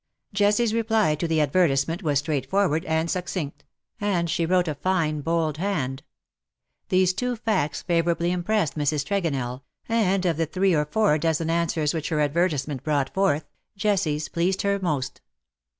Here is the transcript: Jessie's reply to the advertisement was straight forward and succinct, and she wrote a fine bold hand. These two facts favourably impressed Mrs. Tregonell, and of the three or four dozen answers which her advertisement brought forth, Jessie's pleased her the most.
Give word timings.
Jessie's 0.33 0.73
reply 0.73 1.13
to 1.13 1.27
the 1.27 1.39
advertisement 1.41 2.01
was 2.01 2.17
straight 2.17 2.49
forward 2.49 2.83
and 2.85 3.07
succinct, 3.07 3.63
and 3.99 4.27
she 4.31 4.47
wrote 4.47 4.67
a 4.67 4.73
fine 4.73 5.21
bold 5.21 5.57
hand. 5.57 6.01
These 6.89 7.13
two 7.13 7.35
facts 7.35 7.83
favourably 7.83 8.31
impressed 8.31 8.73
Mrs. 8.75 9.05
Tregonell, 9.05 9.61
and 9.87 10.25
of 10.25 10.37
the 10.37 10.47
three 10.47 10.73
or 10.73 10.85
four 10.85 11.19
dozen 11.19 11.51
answers 11.51 11.93
which 11.93 12.09
her 12.09 12.19
advertisement 12.19 12.81
brought 12.83 13.13
forth, 13.13 13.47
Jessie's 13.77 14.27
pleased 14.27 14.63
her 14.63 14.79
the 14.79 14.83
most. 14.83 15.21